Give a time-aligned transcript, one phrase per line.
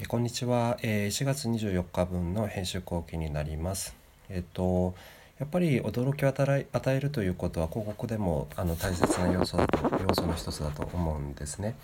[0.00, 3.96] えこんにちは、えー、4月24日分の編集後期になります。
[4.28, 4.94] えっと
[5.40, 11.74] やっぱり驚きを与えるということは広告でもあの大切な要素だと要素の一つだと思うんですね。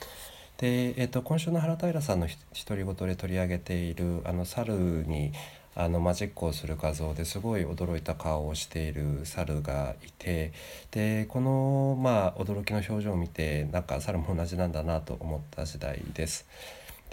[0.58, 4.74] で、えっと、今週の原平さんの独り言で取り上げているあの猿
[5.08, 5.32] に
[5.74, 10.52] あのマジックをする画像ですごい驚いた顔をしている猿がいて
[10.92, 16.46] でこのまあ驚きの表情を見てなんか猿も同じなんだなと思った時代です。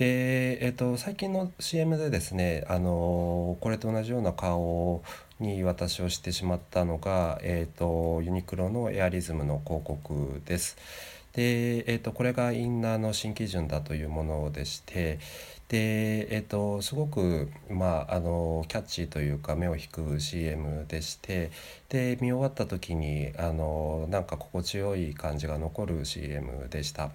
[0.02, 5.04] で、えーと、最近の CM でですね、あのこれと同じような顔
[5.40, 10.76] に私をしてしまったのが、えーと、ユニクロのエアリズムの広告です。
[11.34, 15.20] で、えーと、これがインナーの新基準だというものでして
[15.70, 21.52] で、えー、とすごく、まあ、あのキャッチーというか目を引く CM でして
[21.90, 27.12] で見終わった時にあのなんか心地よい感じが残る CM でした。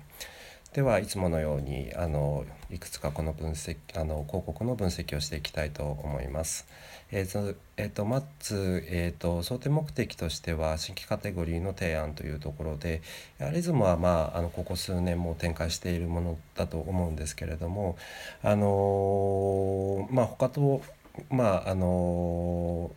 [0.76, 6.66] ではいつものようにあのいくつかこの分析あの広告の分析をしていきたいと思います。
[7.10, 13.00] えーとえーと、まず、えーと、想定目的としては新規カテゴリーの提案というところで
[13.40, 17.96] アリズムは、まあ、あのここ数年も展開しているものだと思うんですけれども
[18.42, 20.82] あのまあ他と
[21.30, 22.90] まああの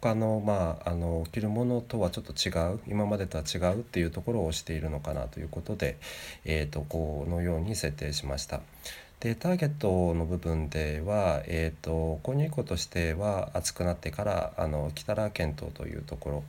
[0.00, 5.98] 他のまああの着るものとはちょっと違う今までとは違うっていうところをしているのかなということで、
[6.44, 8.60] えーと、このように設定しました。
[9.20, 16.44] でターゲットの部分では、えーと、購入以降としては暑くなってからあの来たら検討というところ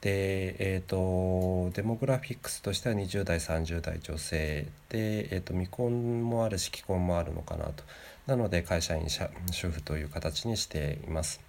[0.00, 7.84] で、えーと、デモグラフィックスとしては20代30代女性で、えーと未婚もあるし既婚もあるのかなと
[8.28, 11.47] なので会社員主婦という形にしています。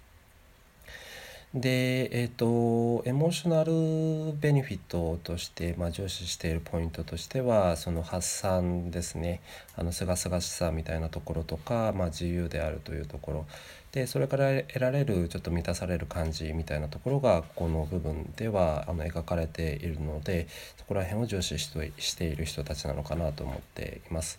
[1.52, 9.40] で、えーと、エモーショナルベネフィットとして、まあ、重視しているポイントとしてはその発散ですね。
[9.74, 13.46] あのすがすがしさみたいなところとか、まあ、自由であるというところ。
[13.90, 20.46] でそれから得られるちょっと満たされる感じみたいなところがこの部分ではあの描かれているので
[20.76, 24.38] そこら辺を重視している人たちなのかなと思っています。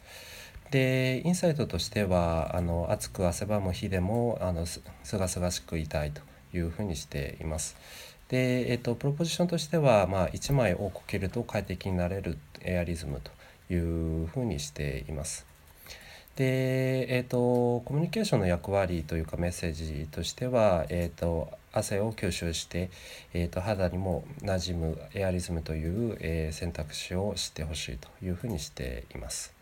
[0.70, 6.31] でインサイトとしてはあの暑く汗ばむ日でもあのすがすがしくいたいと。
[6.54, 7.76] いうふうにしています。
[8.30, 13.32] で、えっと、プロポジションとしては、まあ、1枚多く切ると快適になれるエアリズムと
[13.74, 15.46] いうふうにしています。
[16.36, 22.90] で、えっと、コミュニケーションの役割というかメッセージとしては、えっと、汗を吸収して、
[23.34, 29.54] えー、と肌にも馴染むエアリズムという、えー、選択肢を知ってほしいというふうにしています。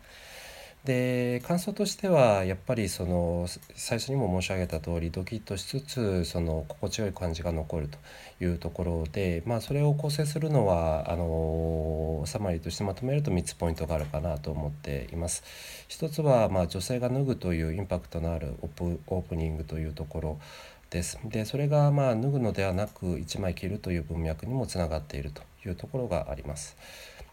[0.84, 7.98] で感想としてはやっぱりその最初にも申し上げた通りドキッとしつつその心地よい感じが残ると
[8.42, 15.44] いうところで、まあ、それを構成するのはあのサマリーとしてまとめると3つポイントがあるかなと思っています。
[15.88, 20.40] 一つは、まあ、女性が脱ぐというインパクトのあるオープニングというところ
[20.88, 21.18] です。
[21.24, 26.76] でそれがまあ脱ぐのではなく1枚着るという文脈にもつながっているというところがあります。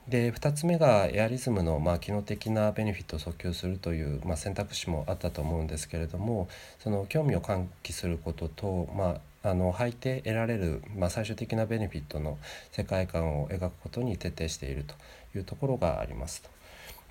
[0.09, 6.47] で2つ目がエアリズムのまあ機能的なベネフィットを訴求するという、まあ、選択肢もあったと思うんですけれども
[6.79, 12.37] その興味を喚起することと、まあ、あの履いて得られる、まあ、最終的なベネフィットの
[12.71, 14.95] 世界観を描くことに徹底していると
[15.37, 16.49] いうところがありますと。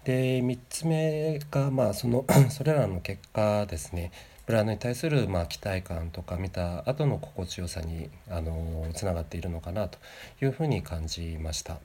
[0.04, 4.12] で3つ目が、まあ、その それらの結果ですね
[4.46, 9.98] ブランドに対するまあ期待感とか見た後の心地よさにあのつながっているのかなと
[10.40, 11.78] いうふうに感じました。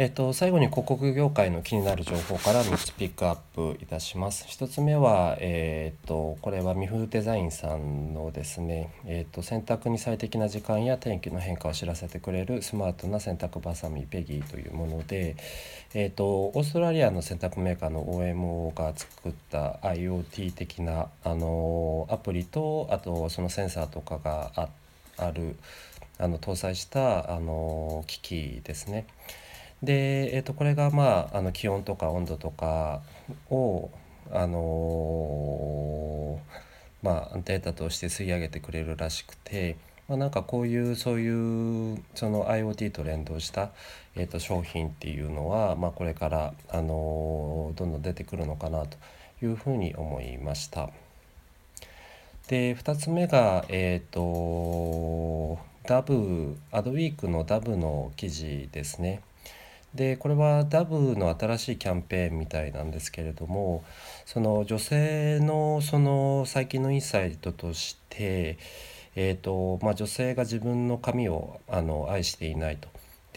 [0.00, 4.44] えっと、最後に広告業界の気になる情報から3つピックアップいたします。
[4.44, 15.34] 1つ目は、えっと、これはミフデザインさんのですね、えっと、洗濯に最適な時間や天気の変化を知らせてくれるスマートな洗濯バサミペギーというもので、
[15.94, 24.68] えっと、オーストラリアの洗濯メーカーの OMO が作った IoT 的なあのアプリとあとそのセンサーとかがあ
[25.16, 25.56] ある
[26.18, 29.08] あの搭載したあの機器ですね。
[29.82, 33.00] で、えー、とこれがまああの気温とか温度とか
[33.50, 33.90] を
[34.30, 39.76] あのー、まあ、データとして吸い上げてくれるらしくて、
[40.06, 43.70] まあ、なんかこういうそういうその IoT と連動した、
[44.16, 48.98] えー、と商品っていうのは、まあ、これから、あのー、どんどん出てくるのかなと
[49.42, 50.90] いうふうに思いました。
[52.48, 59.20] で2つ目がえっ、ー、とダブアドウィークのダブの記事ですね。
[59.94, 63.84] でこれはダブの新しいキャンペーンみたいなんですけれども
[64.26, 68.58] その女性のその最近のインサイトとして、
[69.16, 72.88] えーとまあ、女性が自分の髪をあの愛していないと。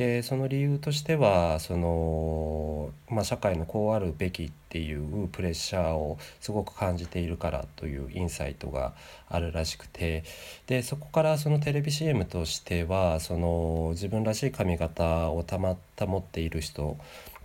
[0.02, 8.94] でその理由としてはその、まあ、社会のこうあるべきっていうプレッシャーをすごく感じているからというインサイトが
[9.30, 10.24] あるらしくて
[10.66, 16.98] でそこからそのテレビ CM としてはその自分らしい髪型をたま保っている人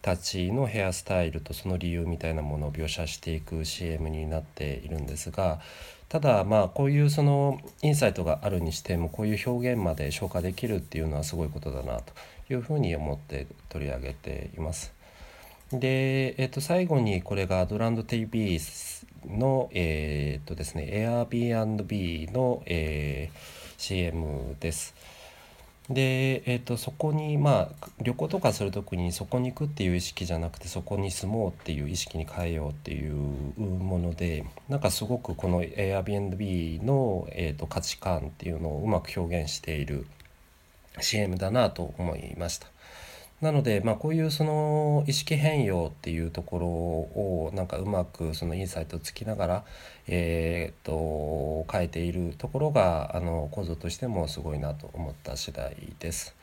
[0.06, 5.58] たちのヘアスタイルとその理由みたいなものを描写していく CM になっているんですが
[6.08, 12.12] ただまあこういうそのインサイトがあるにしてもこういう表現まで消化できるっていうのはすごいことだなと
[12.48, 14.92] いうふうに思って取り上げています。
[15.72, 18.60] で、えっと、最後にこれがドランド TV
[19.26, 20.88] の、えー、っとですね
[21.28, 23.38] Airbnb の、えー、
[23.76, 24.94] CM です。
[25.88, 33.14] で、えーと、そこにまあ旅行とかする時にそこに行くっていう意識じゃなくてそこに住もうっていう意識に変えようっていう
[33.60, 40.06] ものでなんかすごくこの Airbnb の、えーと価値観っていうのをうまく表現している
[41.00, 42.68] CM だなと思いました。
[43.40, 49.64] なので、まあ、こういうその意識変容っていうところをなんかうまくそのインサイトをつきながら、
[50.06, 56.34] えー、と変えているところがあの構造としてもすごいなと思った次第です。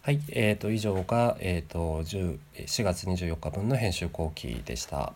[0.00, 2.38] はい、えー、と以上が、えー、と4
[2.82, 5.12] 月24日分の編集後期でした。